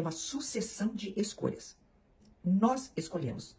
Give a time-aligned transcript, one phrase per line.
[0.00, 1.76] É uma sucessão de escolhas.
[2.42, 3.54] Nós escolhemos.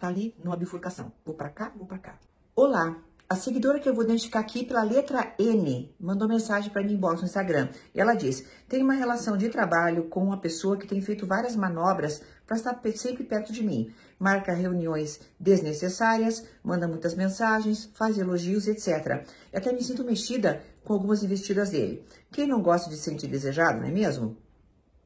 [0.00, 1.12] Tá ali numa bifurcação.
[1.24, 2.18] Vou para cá, vou para cá.
[2.56, 6.96] Olá, a seguidora que eu vou identificar aqui pela letra N mandou mensagem para mim
[6.96, 7.68] no Instagram.
[7.94, 11.54] E ela diz: tem uma relação de trabalho com uma pessoa que tem feito várias
[11.54, 13.94] manobras para estar sempre perto de mim.
[14.18, 19.24] Marca reuniões desnecessárias, manda muitas mensagens, faz elogios, etc.
[19.52, 22.04] Eu até me sinto mexida com algumas investidas dele.
[22.32, 24.36] Quem não gosta de se sentir desejado, não é mesmo?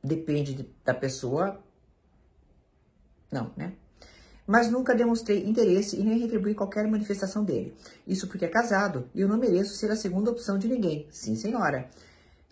[0.05, 1.59] Depende de, da pessoa.
[3.32, 3.72] Não, né?
[4.46, 7.75] Mas nunca demonstrei interesse e nem retribuí qualquer manifestação dele.
[8.07, 11.09] Isso porque é casado e eu não mereço ser a segunda opção de ninguém.
[11.11, 11.89] Sim, senhora.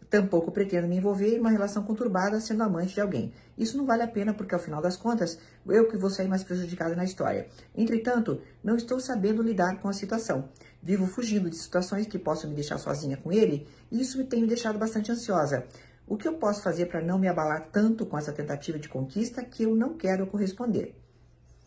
[0.08, 3.32] Tampouco pretendo me envolver em uma relação conturbada sendo amante de alguém.
[3.56, 6.44] Isso não vale a pena porque, ao final das contas, eu que vou sair mais
[6.44, 7.48] prejudicada na história.
[7.74, 10.48] Entretanto, não estou sabendo lidar com a situação.
[10.82, 14.42] Vivo fugindo de situações que possam me deixar sozinha com ele e isso me tem
[14.42, 15.66] me deixado bastante ansiosa.
[16.12, 19.42] O que eu posso fazer para não me abalar tanto com essa tentativa de conquista
[19.42, 20.94] que eu não quero corresponder?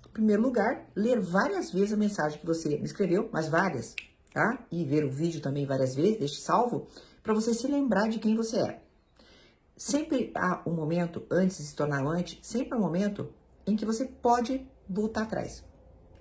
[0.07, 3.95] Em primeiro lugar, ler várias vezes a mensagem que você me escreveu, mas várias,
[4.31, 4.63] tá?
[4.71, 6.87] E ver o vídeo também várias vezes, deixe salvo
[7.23, 8.83] para você se lembrar de quem você é.
[9.75, 13.33] Sempre há um momento, antes de se tornar amante, sempre há um momento
[13.65, 15.63] em que você pode voltar atrás.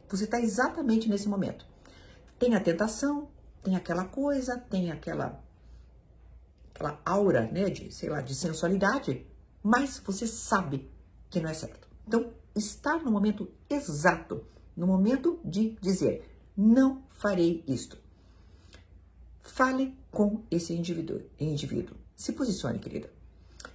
[0.08, 1.66] Você está exatamente nesse momento.
[2.38, 3.28] Tem a tentação,
[3.62, 5.44] tem aquela coisa, tem aquela
[6.74, 9.24] aquela aura, né, de, sei lá, de sensualidade,
[9.62, 10.90] mas você sabe
[11.30, 11.88] que não é certo.
[12.06, 14.44] Então, está no momento exato,
[14.76, 17.96] no momento de dizer, não farei isto.
[19.40, 21.96] Fale com esse indivíduo, indivíduo.
[22.16, 23.10] Se posicione, querida.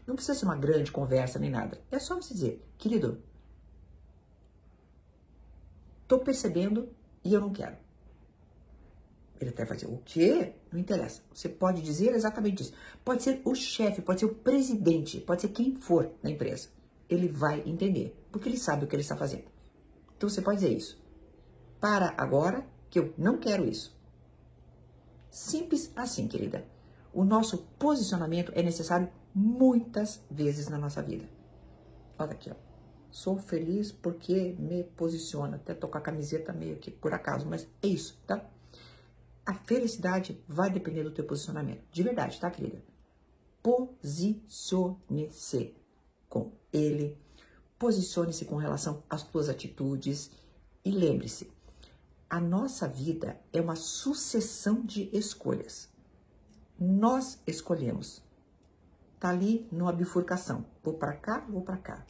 [0.05, 1.79] Não precisa ser uma grande conversa nem nada.
[1.91, 3.21] É só você dizer, querido,
[6.07, 6.89] tô percebendo
[7.23, 7.77] e eu não quero.
[9.39, 10.53] Ele até vai dizer, o quê?
[10.71, 11.21] Não interessa.
[11.33, 12.73] Você pode dizer exatamente isso.
[13.05, 16.69] Pode ser o chefe, pode ser o presidente, pode ser quem for na empresa.
[17.07, 19.45] Ele vai entender, porque ele sabe o que ele está fazendo.
[20.17, 21.01] Então você pode dizer isso.
[21.79, 23.97] Para agora, que eu não quero isso.
[25.29, 26.65] Simples assim, querida.
[27.13, 31.25] O nosso posicionamento é necessário muitas vezes na nossa vida.
[32.17, 32.55] Olha aqui, ó.
[33.09, 35.55] Sou feliz porque me posiciona.
[35.55, 38.45] Até tocar a camiseta meio que por acaso, mas é isso, tá?
[39.49, 41.83] A felicidade vai depender do teu posicionamento.
[41.91, 42.83] De verdade, tá, querida?
[43.63, 45.75] Posicione-se
[46.29, 47.17] com ele.
[47.79, 50.29] Posicione-se com relação às tuas atitudes.
[50.85, 51.51] E lembre-se,
[52.29, 55.89] a nossa vida é uma sucessão de escolhas.
[56.79, 58.21] Nós escolhemos.
[59.19, 60.63] Tá ali numa bifurcação.
[60.83, 62.05] Vou para cá, vou para cá.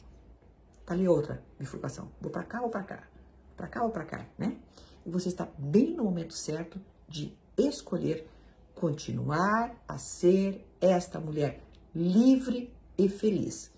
[0.84, 2.12] Tá ali outra bifurcação.
[2.20, 3.08] Vou para cá ou para cá.
[3.56, 4.60] Para cá ou para cá, né?
[5.06, 6.78] E você está bem no momento certo
[7.10, 8.26] de escolher
[8.74, 11.62] continuar a ser esta mulher
[11.94, 13.70] livre e feliz,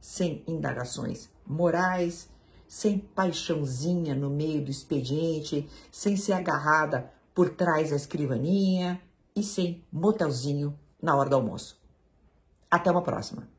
[0.00, 2.28] sem indagações morais,
[2.68, 9.00] sem paixãozinha no meio do expediente, sem ser agarrada por trás da escrivaninha
[9.34, 11.80] e sem motelzinho na hora do almoço.
[12.70, 13.53] Até uma próxima!